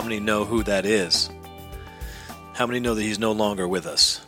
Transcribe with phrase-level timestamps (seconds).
[0.00, 1.28] How many know who that is?
[2.54, 4.22] How many know that he's no longer with us?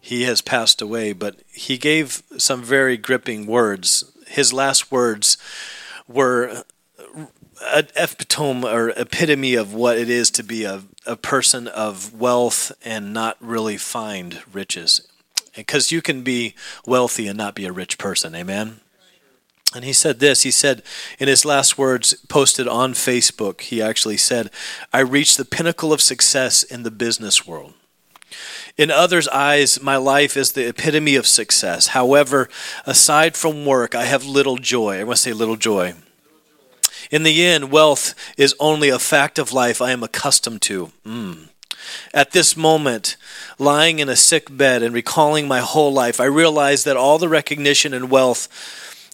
[0.00, 4.04] He has passed away, but he gave some very gripping words.
[4.28, 5.38] His last words
[6.06, 6.62] were
[7.66, 12.70] an epitome or epitome of what it is to be a, a person of wealth
[12.84, 15.08] and not really find riches.
[15.56, 16.54] Because you can be
[16.86, 18.36] wealthy and not be a rich person.
[18.36, 18.78] Amen?
[19.74, 20.82] And he said this he said
[21.18, 24.50] in his last words posted on Facebook, he actually said,
[24.92, 27.74] I reached the pinnacle of success in the business world.
[28.76, 31.88] In others' eyes, my life is the epitome of success.
[31.88, 32.48] However,
[32.86, 34.98] aside from work, I have little joy.
[34.98, 35.94] I want to say little joy.
[37.10, 40.90] In the end, wealth is only a fact of life I am accustomed to.
[41.06, 41.48] Mm.
[42.12, 43.16] At this moment,
[43.58, 47.28] lying in a sick bed and recalling my whole life, I realize that all the
[47.28, 48.48] recognition and wealth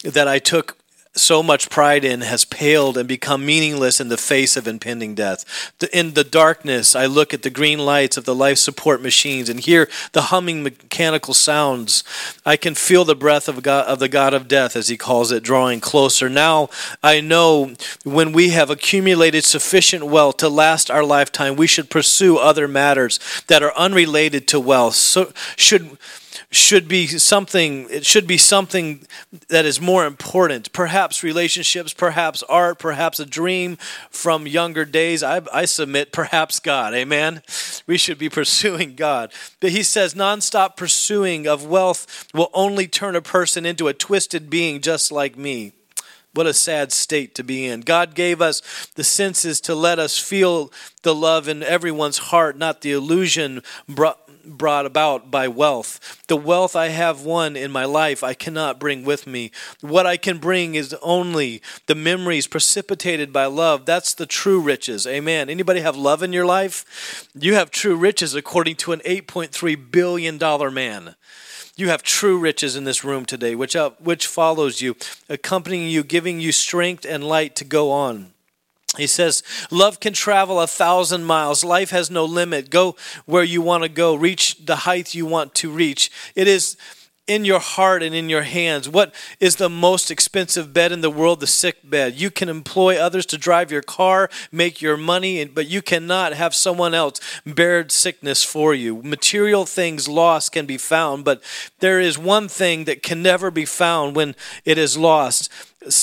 [0.05, 0.77] that I took
[1.17, 5.73] so much pride in has paled and become meaningless in the face of impending death.
[5.93, 9.59] In the darkness, I look at the green lights of the life support machines and
[9.59, 12.05] hear the humming mechanical sounds.
[12.47, 15.33] I can feel the breath of, God, of the God of death, as he calls
[15.33, 16.29] it, drawing closer.
[16.29, 16.69] Now
[17.03, 22.39] I know when we have accumulated sufficient wealth to last our lifetime, we should pursue
[22.39, 24.95] other matters that are unrelated to wealth.
[24.95, 25.99] So should
[26.51, 29.07] should be something it should be something
[29.49, 30.73] that is more important.
[30.73, 33.77] Perhaps relationships perhaps art perhaps a dream
[34.11, 35.23] from younger days.
[35.23, 37.43] I, I submit perhaps god amen?
[37.87, 39.33] We should be pursuing god.
[39.61, 44.51] But he says nonstop pursuing of wealth will only turn a person into a twisted
[44.51, 45.73] being just like me.
[46.33, 47.81] What a sad state to be in.
[47.81, 48.63] God gave us
[48.95, 54.30] the senses to let us feel the love in everyone's heart, not the illusion brought,
[54.45, 56.23] brought about by wealth.
[56.29, 59.51] The wealth I have won in my life, I cannot bring with me.
[59.81, 63.87] What I can bring is only the memories precipitated by love.
[63.87, 65.07] That's the true riches.
[65.07, 65.49] Amen.
[65.49, 67.29] Anybody have love in your life?
[67.35, 71.15] You have true riches according to an $8.3 billion man.
[71.77, 74.97] You have true riches in this room today, which, uh, which follows you,
[75.29, 78.33] accompanying you, giving you strength and light to go on.
[78.97, 81.63] He says, Love can travel a thousand miles.
[81.65, 82.71] Life has no limit.
[82.71, 86.11] Go where you want to go, reach the height you want to reach.
[86.35, 86.77] It is
[87.31, 88.89] in your heart and in your hands.
[88.89, 91.39] What is the most expensive bed in the world?
[91.39, 92.15] The sick bed.
[92.15, 96.57] You can employ others to drive your car, make your money, but you cannot have
[96.57, 99.01] someone else bear sickness for you.
[99.05, 101.41] Material things lost can be found, but
[101.79, 104.35] there is one thing that can never be found when
[104.65, 105.49] it is lost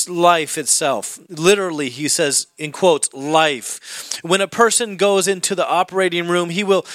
[0.08, 1.20] life itself.
[1.30, 4.20] Literally, he says, in quotes, life.
[4.24, 6.86] When a person goes into the operating room, he will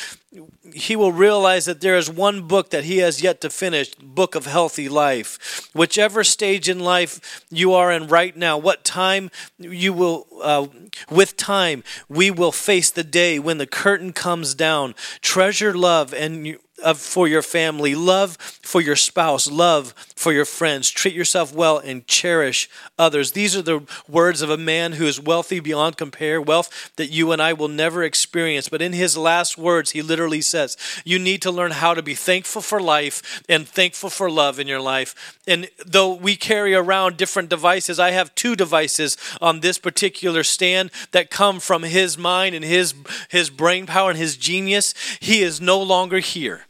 [0.75, 4.35] he will realize that there is one book that he has yet to finish book
[4.35, 9.93] of healthy life whichever stage in life you are in right now what time you
[9.93, 10.67] will uh,
[11.11, 16.57] with time we will face the day when the curtain comes down treasure love and
[16.83, 20.89] of, for your family, love for your spouse, love for your friends.
[20.89, 23.33] Treat yourself well and cherish others.
[23.33, 27.33] These are the words of a man who is wealthy beyond compare, wealth that you
[27.33, 28.69] and I will never experience.
[28.69, 32.15] But in his last words, he literally says, You need to learn how to be
[32.15, 35.37] thankful for life and thankful for love in your life.
[35.49, 40.93] And though we carry around different devices, I have two devices on this particular stand
[41.11, 42.95] that come from his mind and his,
[43.29, 44.95] his brain power and his genius.
[45.19, 46.67] He is no longer here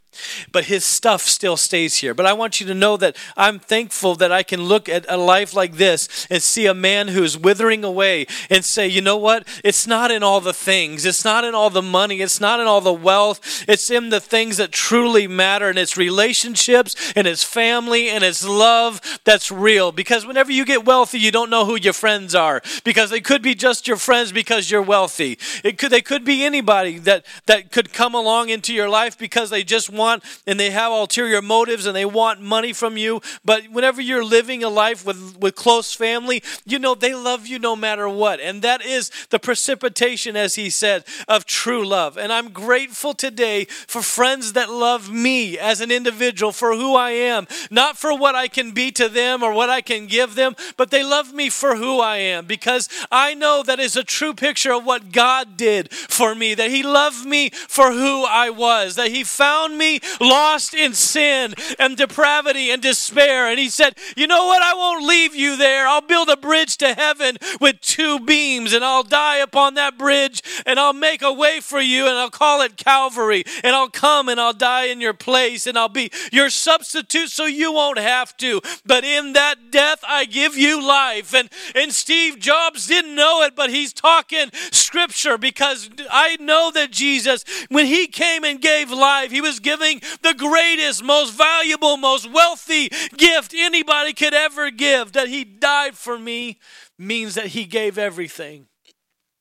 [0.50, 2.14] but his stuff still stays here.
[2.14, 5.16] But I want you to know that I'm thankful that I can look at a
[5.16, 9.46] life like this and see a man who's withering away and say, you know what?
[9.64, 12.66] It's not in all the things, it's not in all the money, it's not in
[12.66, 17.44] all the wealth, it's in the things that truly matter, and it's relationships, and it's
[17.44, 19.92] family, and it's love that's real.
[19.92, 23.42] Because whenever you get wealthy, you don't know who your friends are, because they could
[23.42, 25.38] be just your friends because you're wealthy.
[25.64, 29.50] It could, they could be anybody that, that could come along into your life because
[29.50, 33.20] they just want want and they have ulterior motives and they want money from you.
[33.44, 37.58] But whenever you're living a life with, with close family, you know they love you
[37.58, 38.40] no matter what.
[38.40, 42.18] And that is the precipitation, as he said, of true love.
[42.18, 47.10] And I'm grateful today for friends that love me as an individual for who I
[47.10, 50.54] am, not for what I can be to them or what I can give them,
[50.76, 54.34] but they love me for who I am because I know that is a true
[54.34, 58.96] picture of what God did for me, that He loved me for who I was,
[58.96, 63.48] that He found me lost in sin and depravity and despair.
[63.48, 64.62] And He said, You know what?
[64.62, 65.86] I won't leave you there.
[65.86, 70.42] I'll build a bridge to heaven with two beams, and I'll die upon that bridge,
[70.66, 74.28] and I'll make a way for you, and I'll call it Calvary, and I'll come
[74.28, 78.36] and I'll die in your place, and I'll be your substitute so you won't have
[78.38, 78.60] to.
[78.84, 81.34] But in that death, I give you life.
[81.34, 86.90] And, and Steve Jobs didn't know it, but he's talking scripture because I know that
[86.90, 92.30] Jesus, when he came and gave life, he was giving the greatest, most valuable, most
[92.30, 95.12] wealthy gift anybody could ever give.
[95.12, 96.58] That he died for me
[96.98, 98.66] means that he gave everything.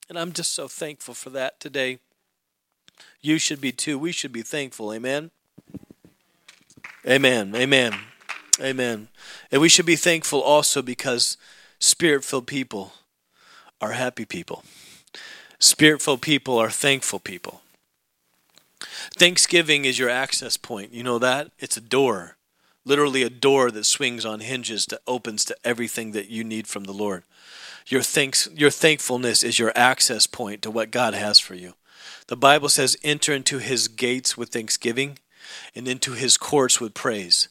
[0.10, 2.00] And I'm just so thankful for that today.
[3.22, 3.98] You should be too.
[3.98, 4.94] We should be thankful.
[4.94, 5.32] Amen.
[7.08, 7.56] Amen.
[7.56, 7.94] Amen.
[8.60, 9.08] Amen.
[9.52, 11.38] And we should be thankful also because
[11.80, 12.94] spirit filled people
[13.80, 14.64] are happy people.
[15.60, 17.61] Spirit filled people are thankful people.
[19.18, 20.94] Thanksgiving is your access point.
[20.94, 21.52] You know that?
[21.60, 22.38] It's a door,
[22.86, 26.86] literally a door that swings on hinges that opens to everything that you need from
[26.86, 27.24] the Lord.
[27.88, 31.74] Your thanks your thankfulness is your access point to what God has for you.
[32.28, 35.18] The Bible says enter into his gates with thanksgiving
[35.76, 37.50] and into his courts with praise.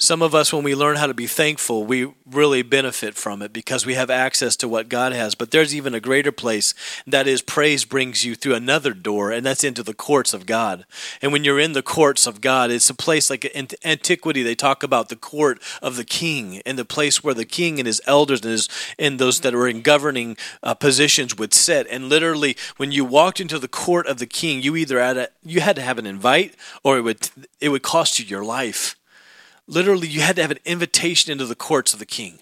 [0.00, 3.52] Some of us, when we learn how to be thankful, we really benefit from it
[3.52, 5.36] because we have access to what God has.
[5.36, 6.74] But there's even a greater place
[7.06, 10.84] that is praise brings you through another door, and that's into the courts of God.
[11.22, 14.56] And when you're in the courts of God, it's a place like in antiquity, they
[14.56, 18.02] talk about the court of the king and the place where the king and his
[18.04, 18.68] elders and, his,
[18.98, 21.86] and those that were in governing uh, positions would sit.
[21.88, 25.28] And literally, when you walked into the court of the king, you either had, a,
[25.44, 27.30] you had to have an invite or it would,
[27.60, 28.96] it would cost you your life.
[29.66, 32.40] Literally, you had to have an invitation into the courts of the king.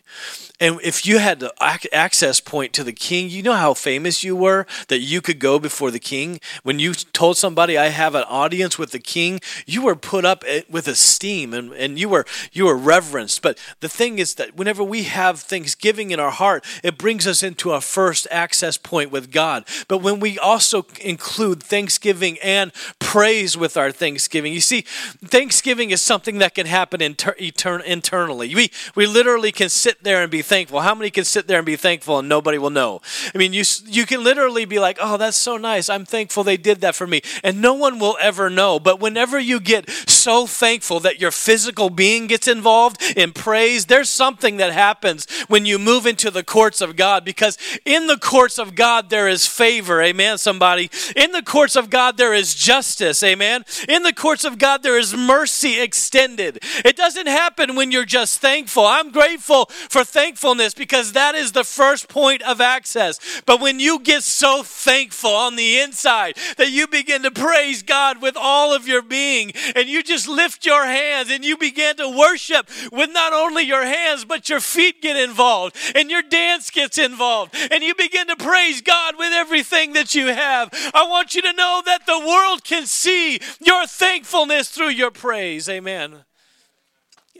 [0.62, 1.52] And if you had the
[1.92, 5.58] access point to the king, you know how famous you were that you could go
[5.58, 6.40] before the king.
[6.62, 10.44] When you told somebody, "I have an audience with the king," you were put up
[10.46, 13.42] eh, with esteem and, and you were you were reverenced.
[13.42, 17.42] But the thing is that whenever we have thanksgiving in our heart, it brings us
[17.42, 19.64] into our first access point with God.
[19.88, 24.82] But when we also include thanksgiving and praise with our thanksgiving, you see,
[25.24, 28.54] thanksgiving is something that can happen inter- etern- internally.
[28.54, 30.80] We we literally can sit there and be thankful.
[30.80, 33.00] How many can sit there and be thankful and nobody will know?
[33.34, 35.88] I mean, you you can literally be like, "Oh, that's so nice.
[35.88, 38.78] I'm thankful they did that for me." And no one will ever know.
[38.78, 39.88] But whenever you get
[40.22, 45.66] so thankful that your physical being gets involved in praise, there's something that happens when
[45.66, 49.46] you move into the courts of God because in the courts of God there is
[49.46, 50.00] favor.
[50.00, 50.90] Amen somebody.
[51.16, 53.22] In the courts of God there is justice.
[53.22, 53.64] Amen.
[53.88, 56.60] In the courts of God there is mercy extended.
[56.84, 58.86] It doesn't happen when you're just thankful.
[58.86, 63.42] I'm grateful for thankfulness because that is the first point of access.
[63.46, 68.22] But when you get so thankful on the inside that you begin to praise God
[68.22, 72.08] with all of your being and you just lift your hands and you begin to
[72.08, 76.98] worship with not only your hands but your feet get involved and your dance gets
[76.98, 80.70] involved and you begin to praise God with everything that you have.
[80.94, 85.68] I want you to know that the world can see your thankfulness through your praise.
[85.68, 86.24] Amen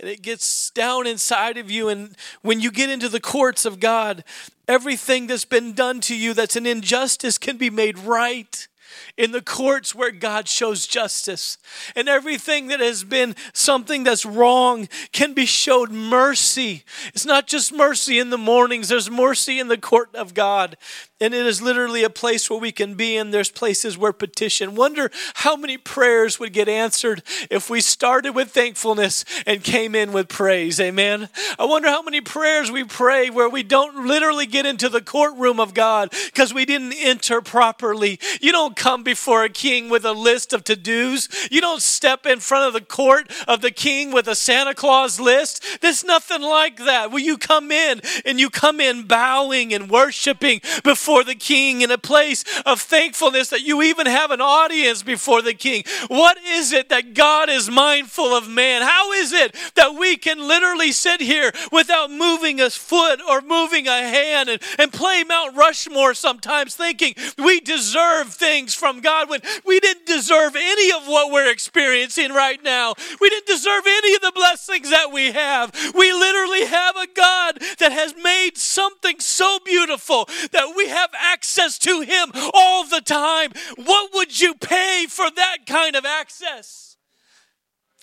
[0.01, 1.89] and it gets down inside of you.
[1.89, 4.25] And when you get into the courts of God,
[4.67, 8.69] everything that's been done to you that's an injustice can be made right
[9.17, 11.59] in the courts where God shows justice.
[11.95, 16.85] And everything that has been something that's wrong can be showed mercy.
[17.09, 20.77] It's not just mercy in the mornings, there's mercy in the court of God.
[21.23, 24.75] And it is literally a place where we can be, and there's places where petition.
[24.75, 30.13] Wonder how many prayers would get answered if we started with thankfulness and came in
[30.13, 30.81] with praise.
[30.81, 31.29] Amen.
[31.61, 35.61] I wonder how many prayers we pray where we don't literally get into the courtroom
[35.61, 38.19] of God because we didn't enter properly.
[38.41, 42.27] You don't come before a king with a list of to dos, you don't step
[42.27, 45.65] in front of the court of the king with a Santa Claus list.
[45.83, 47.13] There's nothing like that.
[47.13, 51.83] Will you come in and you come in bowing and worshiping before before the king
[51.83, 55.85] in a place of thankfulness that you even have an audience before the king.
[56.09, 58.81] What is it that God is mindful of man?
[58.81, 63.89] How is it that we can literally sit here without moving a foot or moving
[63.89, 69.43] a hand and, and play Mount Rushmore sometimes thinking we deserve things from God when
[69.67, 72.95] we didn't deserve any of what we're experiencing right now.
[73.21, 75.75] We didn't deserve any of the blessings that we have.
[75.95, 81.79] We literally have a God that has made something so beautiful that we have access
[81.81, 83.53] to Him all the time.
[83.77, 86.97] What would you pay for that kind of access?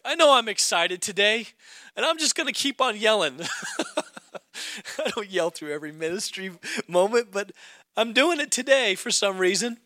[0.06, 1.48] I know I'm excited today,
[1.96, 3.42] and I'm just going to keep on yelling.
[4.98, 6.52] I don't yell through every ministry
[6.88, 7.52] moment, but
[7.98, 9.78] I'm doing it today for some reason.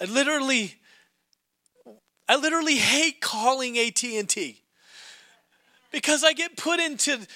[0.00, 0.76] I literally
[2.28, 4.62] I literally hate calling AT&T
[5.90, 7.26] because I get put into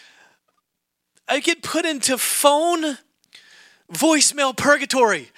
[1.29, 2.99] I get put into phone
[3.93, 5.31] voicemail purgatory.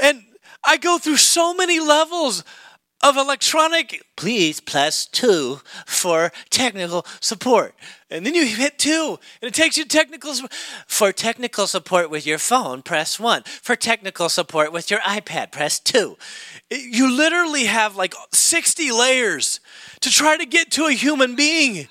[0.00, 0.24] and
[0.64, 2.44] I go through so many levels
[3.02, 7.74] of electronic, please plus two for technical support.
[8.10, 10.32] And then you hit two, and it takes you technical
[10.86, 12.82] for technical support with your phone.
[12.82, 13.42] Press one.
[13.44, 16.16] For technical support with your iPad, press two.
[16.70, 19.60] You literally have like 60 layers
[20.00, 21.88] to try to get to a human being.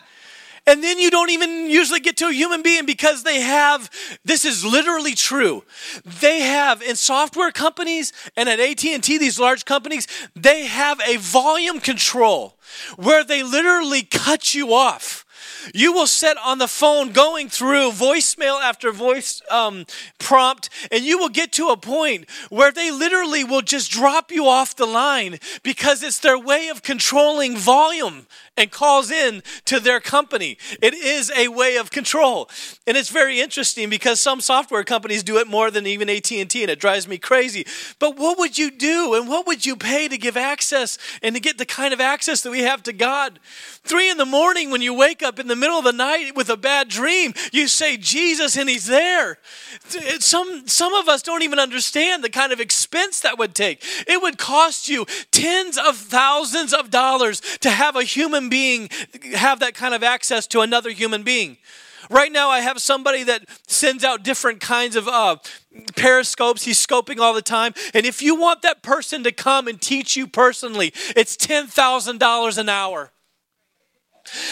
[0.67, 3.89] And then you don't even usually get to a human being because they have,
[4.23, 5.63] this is literally true.
[6.03, 11.79] They have in software companies and at AT&T, these large companies, they have a volume
[11.79, 12.57] control
[12.95, 15.25] where they literally cut you off
[15.73, 19.85] you will sit on the phone going through voicemail after voice um,
[20.19, 24.47] prompt, and you will get to a point where they literally will just drop you
[24.47, 29.99] off the line because it's their way of controlling volume and calls in to their
[29.99, 30.57] company.
[30.81, 32.49] It is a way of control.
[32.87, 36.51] And it's very interesting because some software companies do it more than even AT&T and
[36.51, 37.65] it drives me crazy.
[37.99, 41.41] But what would you do and what would you pay to give access and to
[41.41, 43.39] get the kind of access that we have to God?
[43.83, 46.49] 3 in the morning when you wake up in the middle of the night with
[46.49, 49.37] a bad dream, you say Jesus and he's there.
[50.19, 53.83] Some some of us don't even understand the kind of expense that would take.
[54.07, 58.89] It would cost you tens of thousands of dollars to have a human human being
[59.33, 61.57] have that kind of access to another human being.
[62.09, 65.37] Right now, I have somebody that sends out different kinds of uh,
[65.95, 66.63] periscopes.
[66.63, 67.73] He's scoping all the time.
[67.95, 72.69] And if you want that person to come and teach you personally, it's $10,000 an
[72.69, 73.11] hour.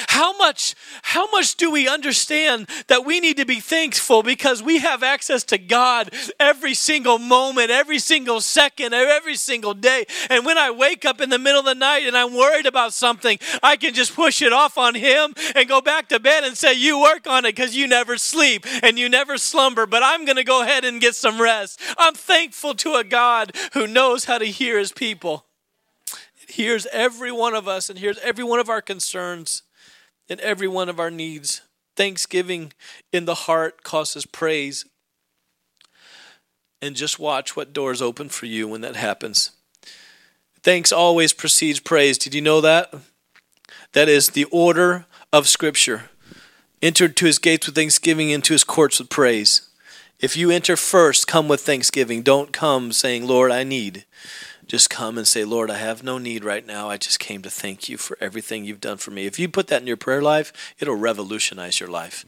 [0.08, 4.80] How much, how much do we understand that we need to be thankful because we
[4.80, 10.06] have access to God every single moment, every single second, every single day?
[10.30, 12.94] And when I wake up in the middle of the night and I'm worried about
[12.94, 16.58] something, I can just push it off on Him and go back to bed and
[16.58, 20.25] say, You work on it because you never sleep and you never slumber, but I'm
[20.25, 21.80] going to go ahead and get some rest.
[21.98, 25.46] I'm thankful to a God who knows how to hear His people
[26.53, 29.63] hears every one of us and hears every one of our concerns
[30.29, 31.62] and every one of our needs.
[31.95, 32.74] Thanksgiving
[33.12, 34.86] in the heart causes praise.
[36.81, 39.51] And just watch what doors open for you when that happens.
[40.62, 42.17] Thanks always precedes praise.
[42.17, 42.93] Did you know that?
[43.93, 46.10] That is the order of Scripture.
[46.81, 49.69] Enter to his gates with thanksgiving, into his courts with praise.
[50.19, 52.22] If you enter first, come with thanksgiving.
[52.22, 54.05] Don't come saying, Lord, I need.
[54.67, 56.89] Just come and say, Lord, I have no need right now.
[56.89, 59.25] I just came to thank you for everything you've done for me.
[59.25, 62.25] If you put that in your prayer life, it'll revolutionize your life.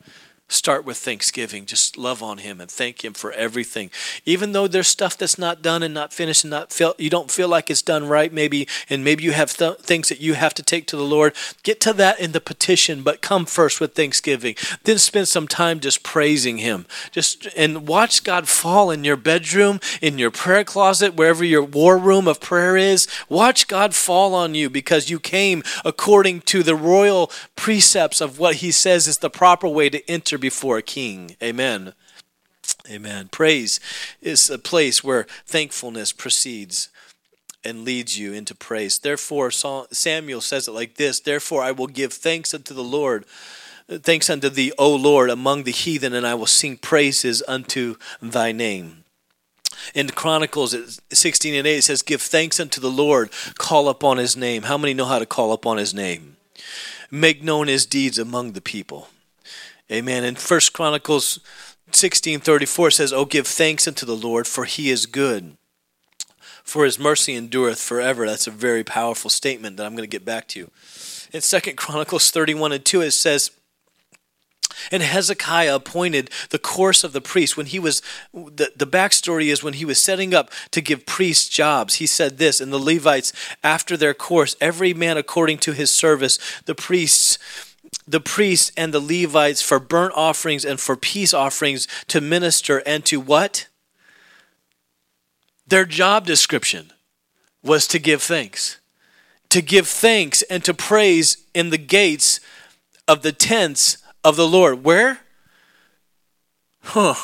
[0.48, 1.66] Start with thanksgiving.
[1.66, 3.90] Just love on Him and thank Him for everything.
[4.26, 7.32] Even though there's stuff that's not done and not finished and not felt, you don't
[7.32, 10.54] feel like it's done right, maybe, and maybe you have th- things that you have
[10.54, 11.34] to take to the Lord.
[11.64, 14.54] Get to that in the petition, but come first with thanksgiving.
[14.84, 16.86] Then spend some time just praising Him.
[17.12, 21.98] Just and watch God fall in your bedroom, in your prayer closet, wherever your war
[21.98, 23.08] room of prayer is.
[23.30, 28.58] Watch God fall on you because you came according to the royal precepts of what
[28.58, 31.36] He says is the proper way to enter before a king.
[31.42, 31.94] Amen.
[32.90, 33.30] Amen.
[33.30, 33.80] Praise
[34.22, 36.90] is a place where thankfulness proceeds
[37.64, 39.00] and leads you into praise.
[39.00, 43.26] Therefore, Samuel says it like this Therefore, I will give thanks unto the Lord.
[43.88, 48.52] Thanks unto thee, O Lord, among the heathen, and I will sing praises unto thy
[48.52, 49.04] name.
[49.94, 54.36] In Chronicles 16 and 8, it says, Give thanks unto the Lord, call upon his
[54.36, 54.64] name.
[54.64, 56.38] How many know how to call upon his name?
[57.12, 59.10] Make known his deeds among the people.
[59.92, 60.24] Amen.
[60.24, 61.40] And First Chronicles
[61.92, 65.58] 16:34 says, "Oh give thanks unto the Lord, for he is good.
[66.64, 70.26] For his mercy endureth forever." That's a very powerful statement that I'm going to get
[70.26, 70.72] back to.
[71.32, 73.52] In Second Chronicles 31 and 2 it says,
[74.92, 77.58] and Hezekiah appointed the course of the priests.
[77.58, 78.02] When he was,
[78.34, 82.38] the, the backstory is when he was setting up to give priests jobs, he said
[82.38, 87.38] this, and the Levites, after their course, every man according to his service, the priests
[88.08, 93.04] the priests and the Levites for burnt offerings and for peace offerings to minister and
[93.06, 93.68] to what?
[95.68, 96.92] Their job description
[97.64, 98.80] was to give thanks.
[99.50, 102.40] To give thanks and to praise in the gates
[103.08, 104.84] of the tents of the Lord.
[104.84, 105.20] Where?
[106.82, 107.16] Huh.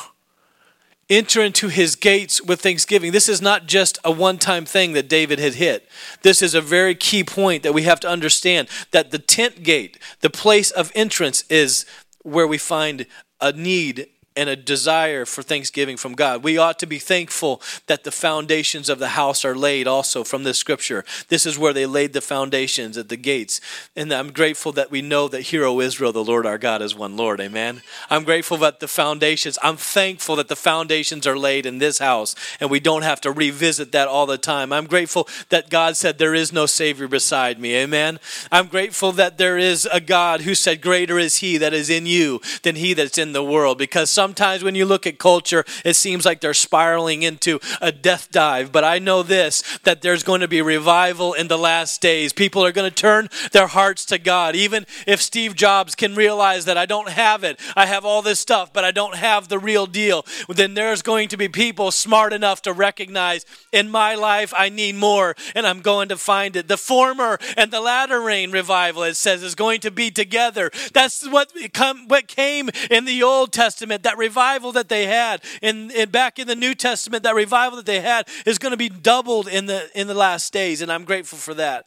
[1.12, 3.12] Enter into his gates with thanksgiving.
[3.12, 5.86] This is not just a one time thing that David had hit.
[6.22, 9.98] This is a very key point that we have to understand that the tent gate,
[10.22, 11.84] the place of entrance, is
[12.22, 13.04] where we find
[13.42, 16.42] a need and a desire for thanksgiving from God.
[16.42, 20.44] We ought to be thankful that the foundations of the house are laid also from
[20.44, 21.04] this scripture.
[21.28, 23.60] This is where they laid the foundations at the gates.
[23.96, 27.16] And I'm grateful that we know that Hero Israel, the Lord our God, is one
[27.16, 27.40] Lord.
[27.40, 27.82] Amen.
[28.10, 32.34] I'm grateful that the foundations, I'm thankful that the foundations are laid in this house
[32.60, 34.72] and we don't have to revisit that all the time.
[34.72, 37.76] I'm grateful that God said there is no Savior beside me.
[37.76, 38.18] Amen.
[38.50, 42.06] I'm grateful that there is a God who said, Greater is He that is in
[42.06, 43.78] you than He that's in the world.
[43.78, 48.30] Because sometimes when you look at culture, it seems like they're spiraling into a death
[48.30, 48.70] dive.
[48.70, 52.32] But I know this that there's going to be revival in the last days.
[52.32, 54.54] People are going to turn their hearts to God.
[54.54, 58.38] Even if Steve Jobs can realize that I don't have it, I have all this
[58.38, 62.32] stuff, but I don't have the real deal, then there's going to be people smart
[62.32, 66.68] enough to recognize in my life I need more and I'm going to find it.
[66.68, 70.70] The former and the latter rain revival, it says, is going to be together.
[70.92, 74.04] That's what, come, what came in the Old Testament.
[74.04, 77.86] That revival that they had in, in back in the New Testament, that revival that
[77.86, 81.04] they had is going to be doubled in the in the last days, and I'm
[81.04, 81.86] grateful for that.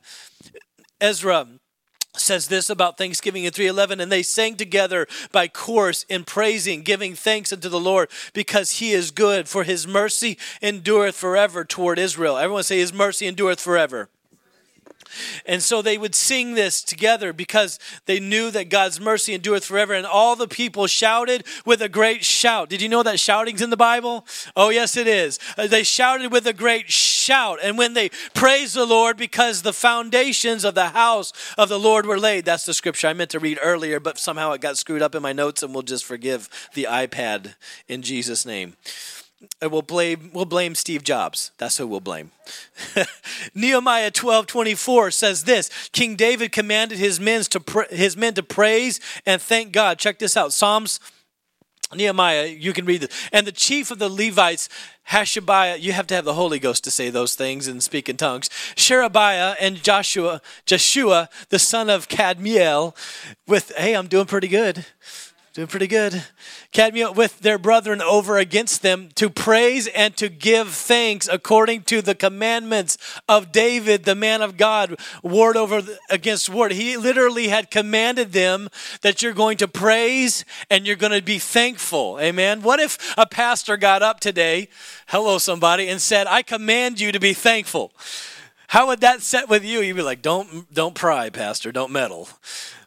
[1.01, 1.48] Ezra
[2.17, 7.13] says this about Thanksgiving in 311 and they sang together by chorus in praising giving
[7.13, 12.38] thanks unto the Lord because he is good for his mercy endureth forever toward Israel
[12.38, 14.10] everyone say his mercy endureth forever
[15.45, 19.93] and so they would sing this together because they knew that God's mercy endureth forever.
[19.93, 22.69] And all the people shouted with a great shout.
[22.69, 24.25] Did you know that shouting's in the Bible?
[24.55, 25.39] Oh, yes, it is.
[25.57, 27.60] Uh, They shouted with a great shout.
[27.62, 32.05] And when they praised the Lord because the foundations of the house of the Lord
[32.05, 35.01] were laid, that's the scripture I meant to read earlier, but somehow it got screwed
[35.01, 37.55] up in my notes, and we'll just forgive the iPad
[37.88, 38.75] in Jesus' name.
[39.62, 41.51] And we'll blame we'll blame Steve Jobs.
[41.58, 42.32] That's who we'll blame.
[43.54, 49.00] Nehemiah 12, 24 says this King David commanded his men to his men to praise
[49.25, 50.00] and thank God.
[50.00, 50.54] Check this out.
[50.54, 51.00] Psalms
[51.94, 53.30] Nehemiah, you can read this.
[53.32, 54.70] And the chief of the Levites,
[55.10, 58.18] Hashabiah, you have to have the Holy Ghost to say those things and speak in
[58.18, 58.50] tongues.
[58.75, 62.95] Sherebiah and Joshua, Joshua, the son of Kadmiel,
[63.48, 64.86] with, hey, I'm doing pretty good.
[65.56, 66.22] Doing pretty good.
[66.74, 72.02] Kadmiel with their brethren over against them to praise and to give thanks according to
[72.02, 72.98] the commandments
[73.30, 76.74] of David, the man of God, ward over against ward.
[76.74, 78.68] He literally had commanded them
[79.02, 82.20] that you're going to praise and you're going to be thankful.
[82.20, 82.62] Amen.
[82.62, 84.68] What if a pastor got up today,
[85.08, 87.94] hello somebody, and said, I command you to be thankful?
[88.68, 89.80] How would that set with you?
[89.80, 92.28] You'd be like, don't don't pry, pastor, don't meddle.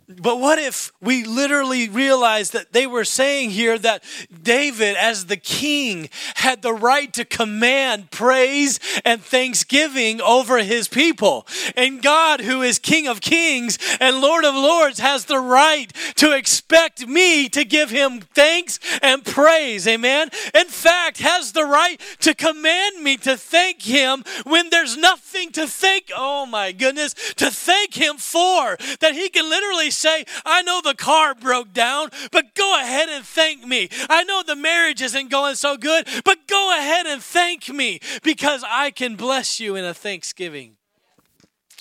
[0.09, 4.03] But what if we literally realized that they were saying here that
[4.43, 11.47] David, as the king, had the right to command praise and thanksgiving over his people?
[11.77, 16.33] And God, who is King of kings and Lord of lords, has the right to
[16.33, 19.87] expect me to give him thanks and praise.
[19.87, 20.31] Amen.
[20.55, 25.67] In fact, has the right to command me to thank him when there's nothing to
[25.67, 28.79] thank, oh my goodness, to thank him for.
[29.01, 33.25] That he can literally say, I know the car broke down, but go ahead and
[33.25, 33.89] thank me.
[34.09, 38.65] I know the marriage isn't going so good, but go ahead and thank me because
[38.67, 40.77] I can bless you in a thanksgiving.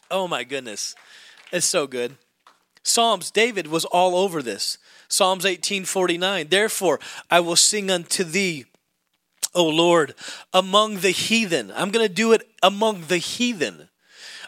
[0.10, 0.96] Oh my goodness.
[1.52, 2.18] It's so good.
[2.84, 4.78] Psalms, David was all over this.
[5.10, 6.50] Psalms 18:49.
[6.50, 7.00] Therefore,
[7.30, 8.66] I will sing unto thee,
[9.54, 10.14] O Lord,
[10.54, 11.72] among the heathen.
[11.76, 13.87] I'm going to do it among the heathen.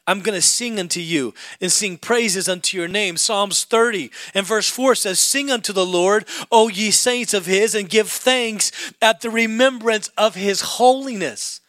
[0.10, 3.16] I'm going to sing unto you and sing praises unto your name.
[3.16, 7.76] Psalms 30 and verse 4 says, Sing unto the Lord, O ye saints of his,
[7.76, 8.72] and give thanks
[9.04, 11.62] at the remembrance of his holiness.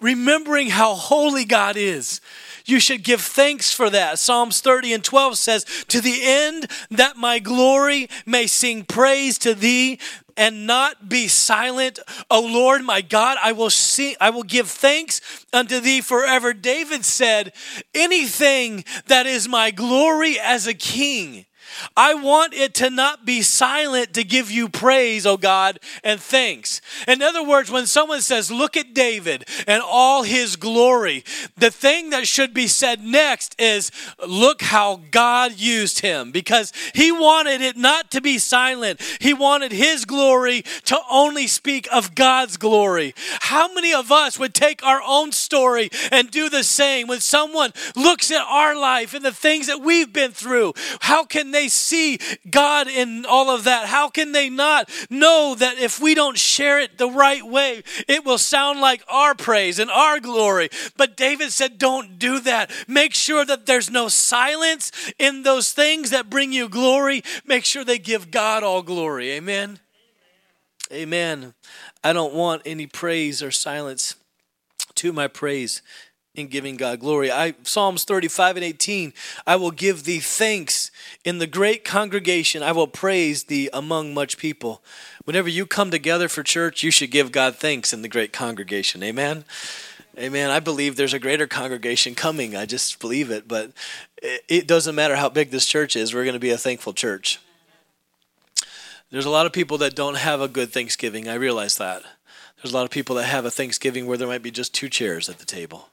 [0.00, 2.20] Remembering how holy God is.
[2.66, 4.20] You should give thanks for that.
[4.20, 9.54] Psalms 30 and 12 says, To the end that my glory may sing praise to
[9.54, 9.98] thee
[10.40, 11.98] and not be silent.
[12.30, 15.20] O Lord my God, I will see I will give thanks
[15.52, 16.54] unto thee forever.
[16.54, 17.52] David said,
[17.94, 21.44] Anything that is my glory as a king
[21.96, 26.80] I want it to not be silent to give you praise, oh God, and thanks.
[27.06, 31.24] In other words, when someone says, Look at David and all his glory,
[31.56, 33.90] the thing that should be said next is,
[34.26, 39.00] Look how God used him because he wanted it not to be silent.
[39.20, 43.14] He wanted his glory to only speak of God's glory.
[43.40, 47.72] How many of us would take our own story and do the same when someone
[47.96, 50.74] looks at our life and the things that we've been through?
[51.00, 52.18] How can they see
[52.48, 53.86] God in all of that?
[53.86, 58.24] How can they not know that if we don't share it the right way, it
[58.24, 60.68] will sound like our praise and our glory?
[60.96, 62.70] But David said, Don't do that.
[62.86, 67.22] Make sure that there's no silence in those things that bring you glory.
[67.44, 69.30] Make sure they give God all glory.
[69.32, 69.78] Amen.
[70.92, 71.54] Amen.
[72.02, 74.16] I don't want any praise or silence
[74.96, 75.82] to my praise
[76.34, 77.30] in giving God glory.
[77.30, 79.12] I Psalms 35 and 18,
[79.46, 80.89] I will give thee thanks
[81.24, 82.62] in the great congregation.
[82.62, 84.82] I will praise thee among much people.
[85.24, 89.02] Whenever you come together for church, you should give God thanks in the great congregation.
[89.02, 89.44] Amen.
[90.18, 90.50] Amen.
[90.50, 92.56] I believe there's a greater congregation coming.
[92.56, 93.72] I just believe it, but
[94.48, 96.12] it doesn't matter how big this church is.
[96.12, 97.40] We're going to be a thankful church.
[99.10, 101.28] There's a lot of people that don't have a good Thanksgiving.
[101.28, 102.02] I realize that.
[102.56, 104.88] There's a lot of people that have a Thanksgiving where there might be just two
[104.88, 105.88] chairs at the table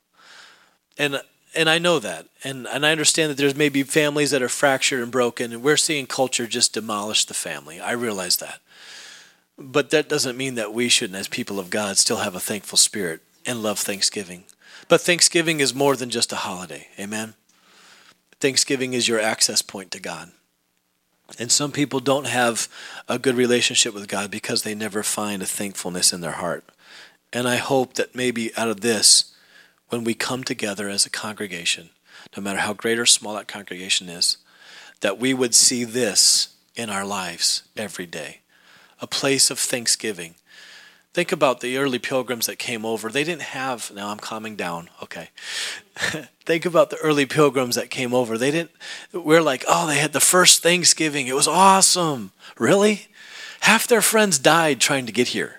[0.97, 1.21] and
[1.57, 5.01] and I know that, and and I understand that there's maybe families that are fractured
[5.01, 7.79] and broken, and we're seeing culture just demolish the family.
[7.79, 8.59] I realize that,
[9.57, 12.77] but that doesn't mean that we shouldn't, as people of God, still have a thankful
[12.77, 14.43] spirit and love Thanksgiving.
[14.87, 16.87] But Thanksgiving is more than just a holiday.
[16.99, 17.33] Amen.
[18.39, 20.31] Thanksgiving is your access point to God.
[21.39, 22.69] And some people don't have
[23.09, 26.63] a good relationship with God because they never find a thankfulness in their heart.
[27.33, 29.35] And I hope that maybe out of this,
[29.89, 31.89] when we come together as a congregation,
[32.35, 34.37] no matter how great or small that congregation is,
[35.01, 38.41] that we would see this in our lives every day
[38.99, 40.33] a place of thanksgiving.
[41.13, 43.09] Think about the early pilgrims that came over.
[43.09, 45.29] They didn't have, now I'm calming down, okay.
[46.45, 48.37] Think about the early pilgrims that came over.
[48.37, 48.71] They didn't,
[49.13, 51.27] we're like, oh, they had the first Thanksgiving.
[51.27, 52.31] It was awesome.
[52.57, 53.07] Really?
[53.61, 55.56] Half their friends died trying to get here.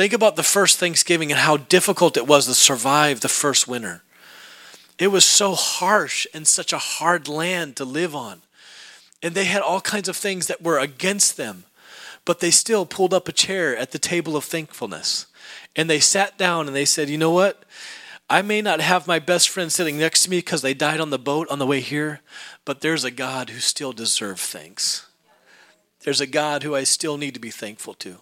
[0.00, 4.02] Think about the first Thanksgiving and how difficult it was to survive the first winter.
[4.98, 8.40] It was so harsh and such a hard land to live on.
[9.22, 11.64] And they had all kinds of things that were against them,
[12.24, 15.26] but they still pulled up a chair at the table of thankfulness.
[15.76, 17.66] And they sat down and they said, You know what?
[18.30, 21.10] I may not have my best friend sitting next to me because they died on
[21.10, 22.22] the boat on the way here,
[22.64, 25.04] but there's a God who still deserves thanks.
[26.04, 28.20] There's a God who I still need to be thankful to.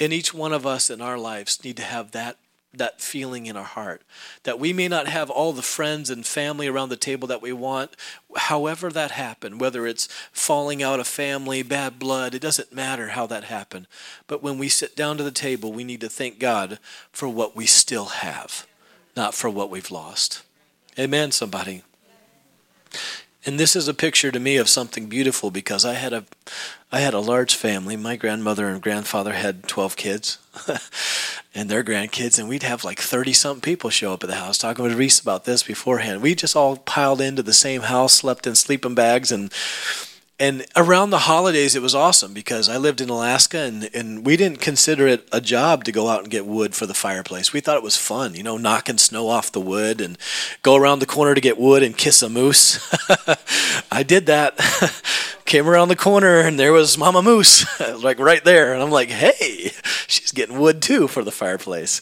[0.00, 2.38] And each one of us in our lives need to have that
[2.72, 4.00] that feeling in our heart
[4.44, 7.52] that we may not have all the friends and family around the table that we
[7.52, 7.96] want.
[8.36, 13.26] However that happened whether it's falling out of family bad blood it doesn't matter how
[13.26, 13.88] that happened.
[14.28, 16.78] But when we sit down to the table we need to thank god
[17.10, 18.68] for what we still have
[19.16, 20.42] not for what we've lost.
[20.96, 21.82] Amen somebody.
[23.44, 26.24] And this is a picture to me of something beautiful because I had a
[26.92, 27.96] I had a large family.
[27.96, 30.38] My grandmother and grandfather had 12 kids
[31.54, 34.58] and their grandkids and we'd have like 30 something people show up at the house
[34.58, 36.20] talking with Reese about this beforehand.
[36.20, 39.52] We just all piled into the same house, slept in sleeping bags and
[40.40, 44.38] and around the holidays it was awesome because I lived in Alaska and, and we
[44.38, 47.52] didn't consider it a job to go out and get wood for the fireplace.
[47.52, 50.16] We thought it was fun, you know, knocking snow off the wood and
[50.62, 52.80] go around the corner to get wood and kiss a moose.
[53.92, 54.56] I did that.
[55.44, 57.66] Came around the corner and there was Mama Moose,
[58.02, 58.72] like right there.
[58.72, 59.72] And I'm like, hey,
[60.06, 62.00] she's getting wood too for the fireplace.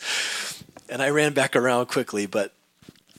[0.88, 2.54] And I ran back around quickly, but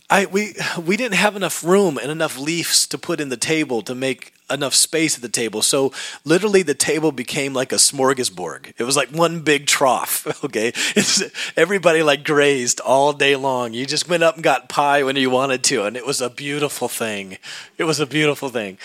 [0.09, 3.81] I we we didn't have enough room and enough leaves to put in the table
[3.83, 5.61] to make enough space at the table.
[5.61, 5.91] So
[6.25, 8.73] literally the table became like a smorgasbord.
[8.77, 10.27] It was like one big trough.
[10.49, 10.71] Okay.
[10.95, 11.21] It's,
[11.57, 13.73] everybody like grazed all day long.
[13.73, 15.83] You just went up and got pie when you wanted to.
[15.83, 17.37] And it was a beautiful thing.
[17.77, 18.77] It was a beautiful thing.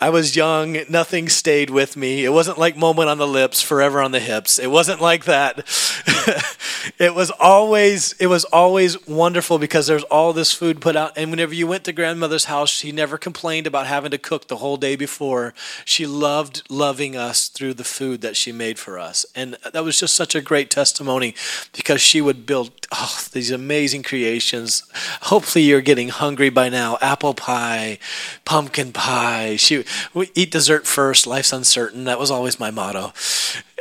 [0.00, 0.78] I was young.
[0.88, 2.24] Nothing stayed with me.
[2.24, 4.58] It wasn't like moment on the lips, forever on the hips.
[4.58, 5.58] It wasn't like that.
[6.98, 11.16] it was always, it was always wonderful because there's all this food put out.
[11.16, 14.56] And whenever you went to grandmother's house, she never complained about having to cook the
[14.56, 15.54] whole day before before,
[15.86, 19.24] she loved loving us through the food that she made for us.
[19.34, 21.34] And that was just such a great testimony
[21.72, 24.82] because she would build oh, these amazing creations.
[25.22, 26.98] Hopefully, you're getting hungry by now.
[27.00, 27.98] Apple pie,
[28.44, 29.56] pumpkin pie.
[29.56, 31.26] She, we eat dessert first.
[31.26, 32.04] Life's uncertain.
[32.04, 33.14] That was always my motto.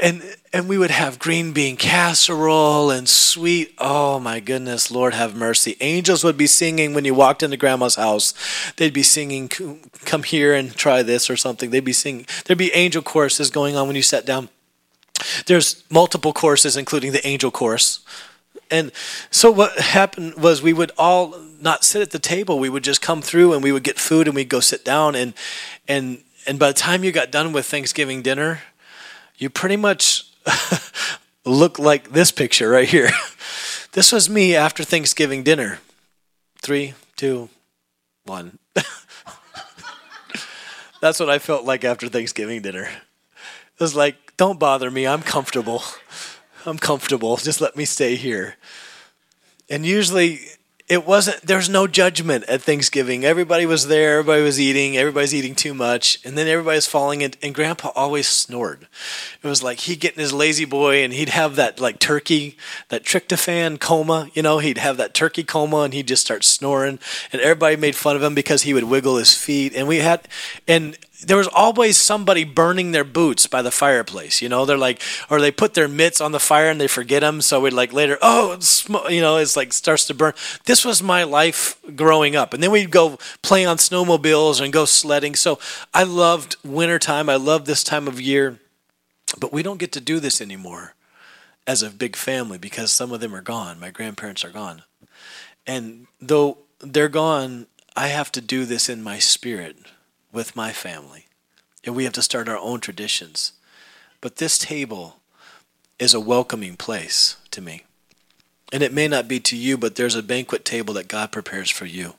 [0.02, 3.74] And and we would have green bean casserole and sweet.
[3.78, 5.78] Oh my goodness, Lord have mercy.
[5.82, 8.34] Angels would be singing when you walked into Grandma's house.
[8.78, 9.50] They'd be singing,
[10.06, 11.70] "Come here and try this" or something.
[11.70, 12.26] They'd be singing.
[12.46, 14.50] There'd be angel choruses going on when you sat down.
[15.46, 18.00] There's multiple courses, including the angel course.
[18.70, 18.92] And
[19.32, 22.60] so what happened was we would all not sit at the table.
[22.60, 25.16] We would just come through and we would get food and we'd go sit down.
[25.16, 25.34] And
[25.88, 28.62] and and by the time you got done with Thanksgiving dinner,
[29.38, 30.27] you pretty much
[31.46, 33.10] look like this picture right here.
[33.94, 35.80] this was me after Thanksgiving dinner.
[36.62, 37.50] Three, two,
[38.26, 38.60] one.
[41.02, 42.84] That's what I felt like after Thanksgiving dinner.
[42.84, 45.06] It was like, don't bother me.
[45.06, 45.84] I'm comfortable.
[46.66, 47.38] I'm comfortable.
[47.38, 48.56] Just let me stay here.
[49.70, 50.40] And usually
[50.88, 53.26] it wasn't there's no judgment at Thanksgiving.
[53.26, 57.34] Everybody was there, everybody was eating, everybody's eating too much, and then everybody's falling in
[57.44, 58.88] and grandpa always snored.
[59.44, 62.58] It was like he'd get in his lazy boy and he'd have that like turkey,
[62.88, 67.00] that tryptophan coma, you know, he'd have that turkey coma and he'd just start snoring
[67.34, 70.26] and everybody made fun of him because he would wiggle his feet and we had
[70.70, 74.42] and there was always somebody burning their boots by the fireplace.
[74.42, 77.22] You know, they're like, or they put their mitts on the fire and they forget
[77.22, 77.42] them.
[77.42, 78.60] So we'd like later, oh,
[79.10, 80.34] you know, it's like starts to burn.
[80.66, 82.54] This was my life growing up.
[82.54, 85.34] And then we'd go play on snowmobiles and go sledding.
[85.34, 85.60] So
[85.94, 87.30] I loved wintertime.
[87.30, 88.60] I loved this time of year.
[89.40, 90.94] But we don't get to do this anymore
[91.66, 93.80] as a big family because some of them are gone.
[93.80, 94.84] My grandparents are gone.
[95.66, 99.78] And though they're gone, I have to do this in my spirit
[100.38, 101.26] with my family.
[101.84, 103.54] And we have to start our own traditions.
[104.22, 105.18] But this table
[105.98, 107.86] is a welcoming place to me.
[108.72, 111.72] And it may not be to you, but there's a banquet table that God prepares
[111.72, 112.14] for you.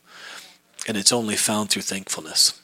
[0.89, 2.61] And it's only found through thankfulness.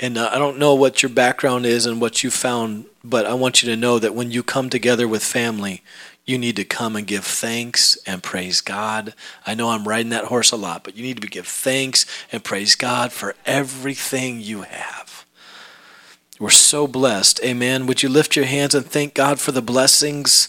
[0.00, 3.34] And uh, I don't know what your background is and what you found, but I
[3.34, 5.82] want you to know that when you come together with family,
[6.26, 9.14] you need to come and give thanks and praise God.
[9.46, 12.42] I know I'm riding that horse a lot, but you need to give thanks and
[12.42, 15.24] praise God for everything you have.
[16.40, 17.40] We're so blessed.
[17.44, 17.86] Amen.
[17.86, 20.48] Would you lift your hands and thank God for the blessings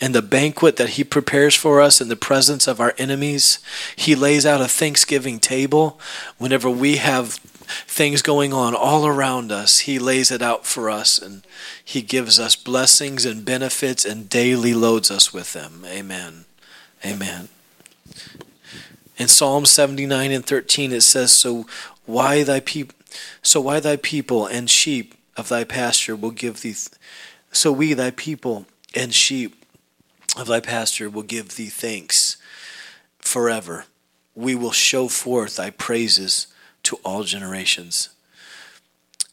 [0.00, 3.60] and the banquet that He prepares for us in the presence of our enemies?
[3.96, 5.98] He lays out a Thanksgiving table
[6.36, 7.40] whenever we have
[7.86, 11.46] things going on all around us, He lays it out for us and
[11.84, 15.84] He gives us blessings and benefits and daily loads us with them.
[15.86, 16.44] Amen.
[17.04, 17.48] Amen.
[19.16, 21.66] In Psalm 79 and 13 it says, So
[22.06, 22.94] why thy people
[23.42, 26.90] so why thy people and sheep of thy pasture will give thee th-
[27.52, 29.64] so we thy people and sheep
[30.36, 32.36] of thy pasture will give thee thanks
[33.18, 33.86] forever.
[34.34, 36.46] We will show forth thy praises
[36.88, 38.08] to all generations.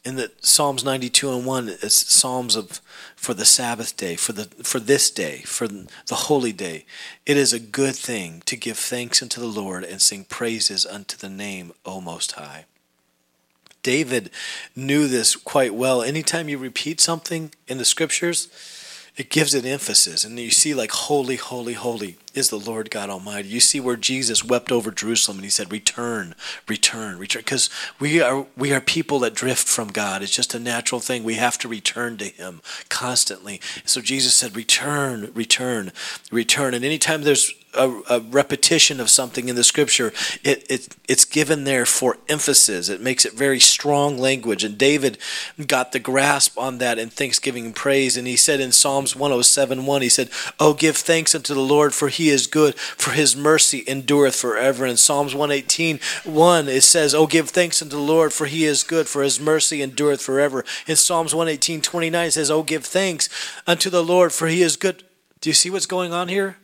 [0.04, 2.82] In the Psalms 92 and 1, it's Psalms of
[3.16, 6.84] for the Sabbath day, for the for this day, for the holy day.
[7.24, 11.16] It is a good thing to give thanks unto the Lord and sing praises unto
[11.16, 12.66] the name, O Most High.
[13.82, 14.30] David
[14.76, 16.02] knew this quite well.
[16.02, 18.48] Anytime you repeat something in the scriptures,
[19.16, 20.24] it gives it emphasis.
[20.24, 23.48] And you see, like, holy, holy, holy is the Lord God Almighty.
[23.48, 26.34] You see where Jesus wept over Jerusalem and he said, Return,
[26.68, 27.40] return, return.
[27.40, 30.22] Because we are we are people that drift from God.
[30.22, 31.24] It's just a natural thing.
[31.24, 33.60] We have to return to Him constantly.
[33.86, 35.92] So Jesus said, Return, return,
[36.30, 36.74] return.
[36.74, 41.64] And anytime there's a, a, repetition of something in the scripture, it, it it's given
[41.64, 42.88] there for emphasis.
[42.88, 44.64] It makes it very strong language.
[44.64, 45.18] And David
[45.66, 48.16] got the grasp on that in thanksgiving and praise.
[48.16, 51.94] And he said in Psalms 107 1, he said, Oh, give thanks unto the Lord,
[51.94, 54.86] for he is good, for his mercy endureth forever.
[54.86, 58.82] In Psalms 118 1, it says, Oh, give thanks unto the Lord, for he is
[58.82, 60.64] good, for his mercy endureth forever.
[60.86, 63.28] In Psalms 118 29, it says, Oh, give thanks
[63.66, 65.04] unto the Lord, for he is good.
[65.40, 66.56] Do you see what's going on here?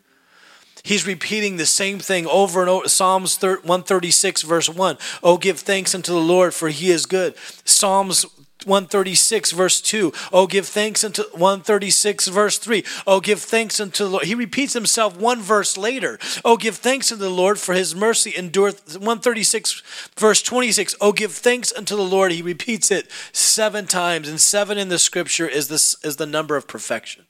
[0.82, 2.88] He's repeating the same thing over and over.
[2.88, 4.98] Psalms 136, verse 1.
[5.22, 7.34] Oh, give thanks unto the Lord, for he is good.
[7.64, 8.26] Psalms
[8.66, 14.10] 136 verse 2 oh give thanks unto 136 verse 3 oh give thanks unto the
[14.10, 14.24] lord.
[14.24, 16.18] He repeats himself one verse later.
[16.44, 19.82] Oh give thanks unto the lord for his mercy endureth 136
[20.16, 22.32] verse 26 oh give thanks unto the lord.
[22.32, 26.56] He repeats it seven times and seven in the scripture is this is the number
[26.56, 27.24] of perfection.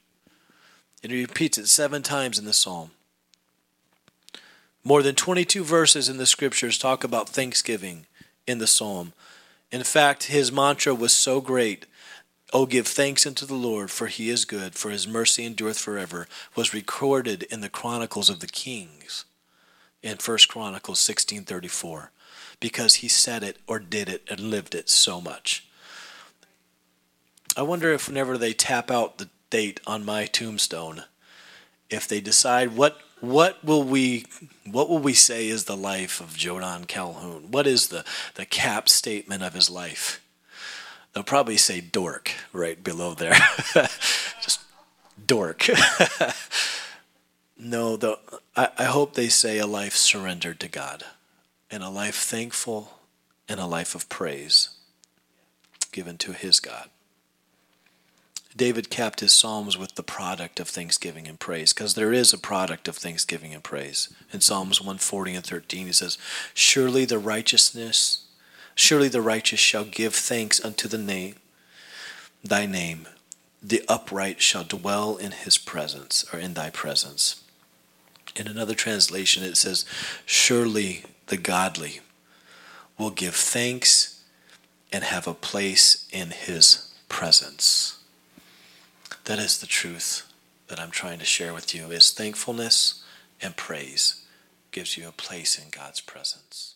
[1.03, 2.91] And he repeats it seven times in the psalm
[4.85, 8.07] more than 22 verses in the scriptures talk about thanksgiving
[8.47, 9.13] in the psalm.
[9.71, 11.87] In fact, his mantra was so great,
[12.55, 16.29] Oh, give thanks unto the Lord, for he is good, for his mercy endureth forever,
[16.55, 19.25] was recorded in the Chronicles of the Kings
[20.03, 22.11] in First Chronicles 1634
[22.61, 25.67] because he said it or did it and lived it so much.
[27.57, 31.05] I wonder if whenever they tap out the date on my tombstone,
[31.89, 34.27] if they decide what what will we
[34.67, 37.53] what will we say is the life of Jodan Calhoun?
[37.53, 38.05] What is the,
[38.35, 40.21] the cap statement of his life?
[41.13, 43.37] They'll probably say dork right below there.
[44.43, 44.61] Just
[45.25, 45.69] dork.
[47.59, 48.19] no, the,
[48.57, 51.05] I, I hope they say a life surrendered to God
[51.71, 52.99] and a life thankful
[53.49, 54.71] and a life of praise
[55.93, 56.89] given to his God.
[58.57, 62.39] David capped his Psalms with the product of thanksgiving and praise, because there is a
[62.39, 64.13] product of thanksgiving and praise.
[64.33, 66.19] In Psalms 140 and 13, he says,
[66.53, 68.27] Surely the righteousness,
[68.75, 71.37] surely the righteous shall give thanks unto the name,
[72.45, 73.09] thy name.
[73.63, 77.43] The upright shall dwell in his presence, or in thy presence.
[78.37, 79.87] In another translation, it says,
[80.27, 82.01] Surely the godly
[82.99, 84.23] will give thanks
[84.93, 88.02] and have a place in his presence.
[89.25, 90.27] That is the truth
[90.67, 93.05] that I'm trying to share with you is thankfulness
[93.41, 94.25] and praise
[94.73, 96.72] gives you a place in God's presence.